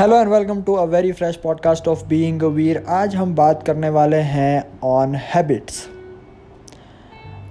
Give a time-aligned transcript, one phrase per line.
[0.00, 3.88] Hello and welcome to a very fresh podcast of being Veer आज हम बात करने
[3.88, 5.88] वाले हैं ऑन हैबिट्स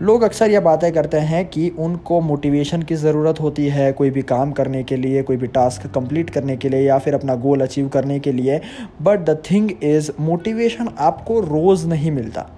[0.02, 4.22] लोग अक्सर यह बातें करते हैं कि उनको मोटिवेशन की ज़रूरत होती है कोई भी
[4.22, 7.62] काम करने के लिए, कोई भी टास्क कंप्लीट करने के लिए या फिर अपना गोल
[7.62, 8.62] अचीव करने के लिए.
[9.02, 12.50] But the thing is motivation आपको रोज़ नहीं मिलता.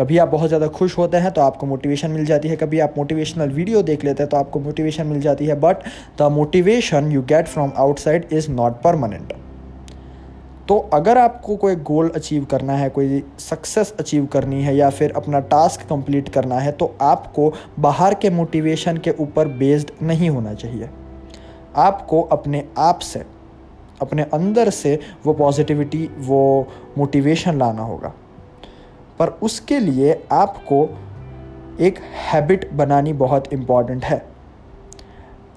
[0.00, 2.94] कभी आप बहुत ज़्यादा खुश होते हैं तो आपको मोटिवेशन मिल जाती है। कभी आप
[2.98, 5.82] मोटिवेशनल वीडियो देख लेते हैं तो आपको मोटिवेशन मिल जाती है। But
[6.18, 9.32] the motivation you get from outside is not permanent
[10.68, 15.12] तो अगर आपको कोई गोल अचीव करना है, कोई सक्सेस अचीव करनी है या फिर
[15.16, 20.54] अपना टास्क कंप्लीट करना है तो आपको बाहर के मोटिवेशन के ऊपर बेस्ड नहीं होना
[20.54, 20.88] चाहिए।
[21.78, 23.24] आपको अपने आप से,
[24.02, 26.66] अपने अंदर से वो पॉजिटिविटी वो
[26.98, 28.12] मोटिवेशन लाना होगा।
[29.20, 30.82] पर उसके लिए आपको
[31.80, 31.98] एक
[32.30, 34.24] हैबिट बनानी बहुत इंपॉर्टेंट है।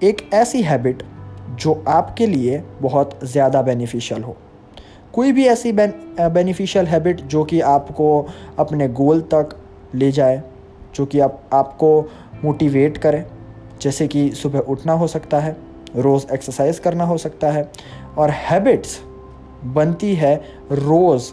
[0.04, 1.04] एक ऐसी हैबिट
[1.60, 4.36] जो आपके लिए बहुत ज़्यादा बेनिफिशियल हो।
[5.14, 8.26] कोई भी ऐसी बेनिफिशियल हैबिट जो कि आपको
[8.60, 9.56] अपने गोल तक
[9.96, 10.42] ले जाए,
[10.96, 12.10] जो कि आप, आपको
[12.44, 13.26] मोटिवेट करे,
[13.82, 15.56] जैसे कि सुबह उठना हो सकता है,
[15.96, 17.72] रोज़ एक्सरसाइज करना हो सकता है,
[18.18, 19.00] और हैबिट्स
[19.66, 20.36] बनती है
[20.72, 21.32] रोज़,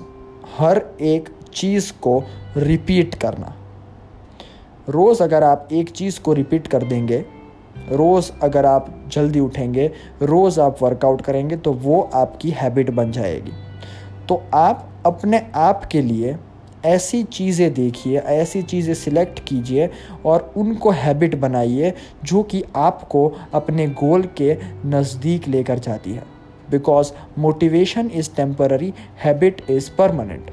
[0.59, 2.23] हर एक चीज़ को
[2.57, 3.55] रिपीट करना।
[4.89, 7.25] रोज़ अगर आप एक चीज़ को रिपीट कर देंगे,
[7.91, 9.91] रोज़ अगर आप जल्दी उठेंगे,
[10.23, 13.53] रोज़ आप वर्कआउट करेंगे तो वो आपकी हैबिट बन जाएगी।
[14.29, 16.37] तो आप अपने आप के लिए
[16.85, 19.89] ऐसी चीज़ें देखिए, ऐसी चीज़ें सिलेक्ट कीजिए
[20.27, 21.93] और उनको हैबिट बनाइए
[22.25, 24.57] जो कि आपको अपने गोल के
[24.87, 26.23] नज़दीक लेकर जाती है।
[26.71, 28.93] Because motivation is temporary
[29.25, 30.51] habit is permanent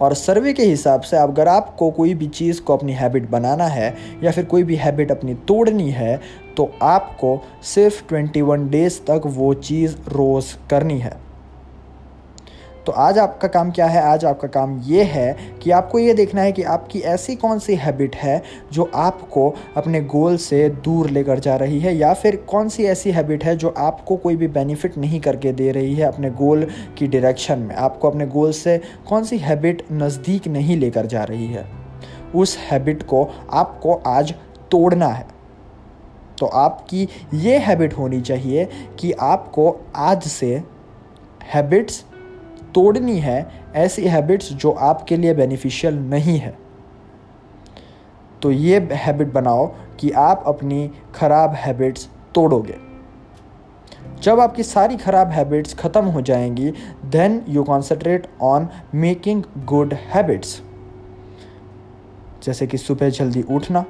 [0.00, 3.94] और सर्वे के हिसाब से अगर आपको कोई भी चीज़ को अपनी हैबिट बनाना है
[4.22, 6.20] या फिर कोई भी हैबिट अपनी तोड़नी है
[6.56, 11.25] तो आपको सिर्फ़ 21 डेज़ तक वो चीज़ रोज़ करनी है।
[12.86, 14.00] तो आज आपका काम क्या है?
[14.00, 17.74] आज आपका काम ये है कि आपको ये देखना है कि आपकी ऐसी कौन सी
[17.74, 18.42] हैबिट है
[18.72, 23.10] जो आपको अपने गोल से दूर लेकर जा रही है, या फिर कौन सी ऐसी
[23.10, 26.66] हैबिट है जो आपको कोई भी बेनिफिट नहीं करके दे रही है अपने गोल
[26.98, 27.74] की डायरेक्शन में?
[27.74, 31.64] आपको अपने गोल से कौन सी हैबिट नज़दीक नहीं लेकर जा रही है?
[32.34, 34.34] उस हैबिट को आपको आज
[34.70, 35.26] तोड़ना है।
[36.38, 40.62] तो आपकी ये हैबिट होनी चाहिए कि आपको आज से
[41.54, 42.04] हैबिट्स
[42.76, 43.38] तोड़नी है
[43.76, 46.56] ऐसी हैबिट्स जो आपके लिए बेनिफिशियल नहीं है।
[48.42, 49.66] तो ये हैबिट बनाओ
[50.00, 52.76] कि आप अपनी ख़राब हैबिट्स तोड़ोगे।
[54.22, 56.70] जब आपकी सारी ख़राब हैबिट्स ख़त्म हो जाएँगी
[57.06, 60.60] then you concentrate on making good habits
[62.42, 63.84] जैसे कि सुबह जल्दी उठना,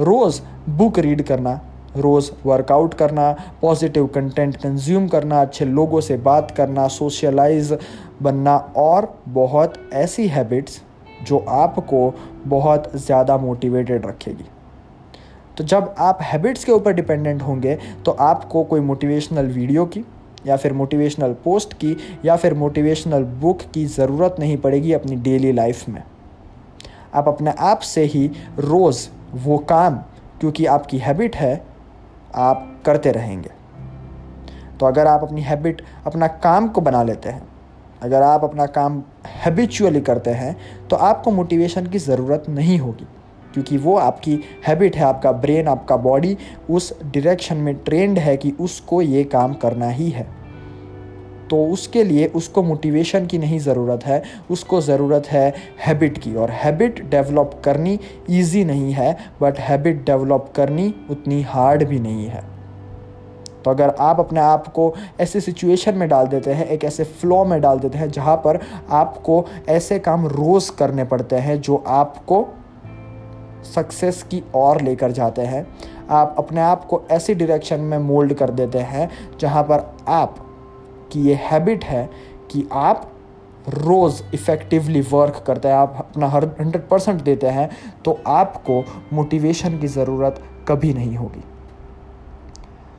[0.00, 0.40] रोज़
[0.70, 1.60] बुक रीड करना
[1.96, 3.30] रोज़ वर्कआउट करना
[3.62, 7.76] पॉजिटिव कंटेंट कंज्यूम करना, अच्छे लोगों से बात करना सोशलाइज
[8.22, 10.80] बनना और बहुत ऐसी हैबिट्स
[11.22, 12.12] जो आपको
[12.46, 14.44] बहुत ज़्यादा मोटिवेटेड रखेगी।
[15.58, 20.04] तो जब आप हैबिट्स के ऊपर डिपेंडेंट होंगे तो आपको कोई मोटिवेशनल वीडियो की
[20.46, 25.52] या फिर मोटिवेशनल पोस्ट की या फिर मोटिवेशनल बुक की ज़रूरत नहीं पड़ेगी अपनी डेली
[25.52, 26.02] लाइफ में।
[27.14, 28.26] आप अपने आप से ही
[28.58, 29.06] रोज़
[29.36, 29.96] वो काम,
[30.40, 31.54] क्योंकि आपकी हैबिट है
[32.36, 33.50] आप करते रहेंगे।
[34.80, 37.42] तो अगर आप अपनी हैबिट अपना काम को बना लेते हैं,
[38.02, 39.02] अगर आप अपना काम
[39.36, 40.56] हैबिचुअली करते हैं
[40.88, 43.06] तो आपको मोटिवेशन की ज़रूरत नहीं होगी,
[43.54, 46.36] क्योंकि वो आपकी हैबिट है, आपका ब्रेन आपका बॉडी
[46.70, 50.26] उस डायरेक्शन में ट्रेंड है कि उसको ये काम करना ही है।
[51.50, 55.54] तो उसके लिए उसको मोटिवेशन की नहीं ज़रूरत है, उसको ज़रूरत है
[55.86, 57.98] हैबिट की। और हैबिट डेवलप करनी
[58.30, 62.42] इजी नहीं है बट हैबिट डेवलप करनी उतनी हार्ड भी नहीं है।
[63.64, 67.44] तो अगर आप अपने आप को ऐसे सिचुएशन में डाल देते हैं, एक ऐसे फ्लो
[67.44, 68.58] में डाल देते हैं, जहाँ पर
[68.90, 72.46] आपको ऐसे काम रोज़ करने पड़ते हैं, जो आपको
[73.74, 75.66] सक्सेस की ओर लेकर जाते हैं।
[76.10, 79.08] आप अपने आप को ऐसी डायरेक्शन में मोल्ड कर देते हैं,
[79.40, 80.43] जहाँ पर आप
[81.14, 82.08] कि ये हैबिट है
[82.50, 83.10] कि आप
[83.68, 87.68] रोज़ इफ़ेक्टिवली वर्क करते हैं, आप अपना हर हंड्रेड परसेंट देते हैं
[88.04, 88.82] तो आपको
[89.12, 91.42] मोटिवेशन की ज़रूरत कभी नहीं होगी।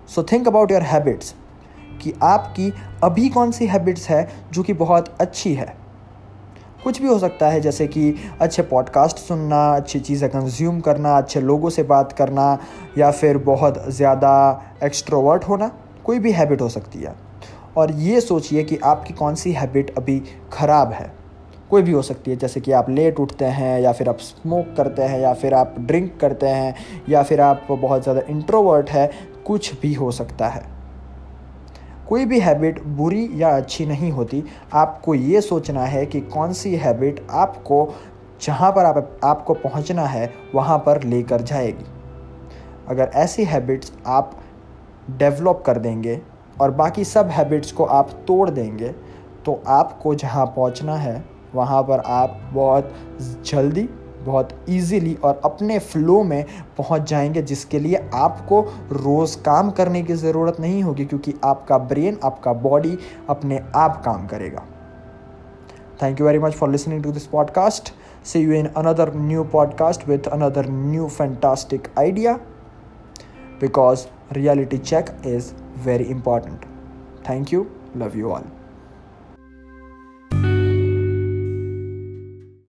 [0.10, 1.34] So think about your habits
[2.02, 2.72] कि आपकी
[3.04, 5.76] अभी कौन सी हैबिट्स है जो कि बहुत अच्छी है।
[6.84, 11.42] कुछ भी हो सकता है, जैसे कि अच्छे पॉडकास्ट सुनना, अच्छी चीज़ें कंज्यूम करना, अच्छे
[11.42, 12.58] लोगों से बात करना,
[12.98, 14.34] या फिर बहुत ज़्यादा
[14.84, 15.72] एक्स्ट्रोवर्ट होना,
[16.04, 17.16] कोई भी हैबिट हो सकती है।
[17.78, 20.24] और ये सोचिए कि आपकी कौन सी हैबिट अभी
[20.54, 21.14] ख़राब है।
[21.70, 24.76] कोई भी हो सकती है, जैसे कि आप लेट उठते हैं, या फिर आप स्मोक
[24.78, 26.76] करते हैं, या फिर आप ड्रिंक करते हैं,
[27.10, 29.12] या फिर आप बहुत ज़्यादा इंट्रोवर्ट है,
[29.46, 30.64] कुछ भी हो सकता है।
[32.10, 34.44] कोई भी हैबिट बुरी या अच्छी नहीं होती।
[34.74, 37.94] आपको ये सोचना है कि कौन सी हैबिट आपको,
[38.42, 41.86] जहाँ पर आप, आपको पहुँचना है, वहाँ पर लेकर जाएगी।
[42.88, 44.38] अगर ऐसी हैबिट्स आप
[45.10, 46.22] डेवलप कर देंगे
[46.62, 48.90] और बाकी सब हैबिट्स को आप तोड़ देंगे
[49.46, 51.24] तो आपको जहाँ पहुँचना है,
[51.56, 52.94] वहाँ पर आप बहुत
[53.46, 53.90] जल्दी,
[54.26, 56.46] बहुत इजीली और अपने फ्लो में
[56.78, 58.62] पहुँच जाएँगे, जिसके लिए आपको
[58.92, 62.98] रोज़ काम करने की ज़रूरत नहीं होगी, क्योंकि आपका ब्रेन आपका बॉडी
[63.30, 64.64] अपने आप काम करेगा।
[66.02, 67.94] Thank you very much for listening to this podcast
[68.26, 72.40] see you in another new podcast with another new fantastic idea
[73.60, 76.64] because reality check is very important.
[77.24, 77.72] Thank you.
[77.96, 78.46] Love you all.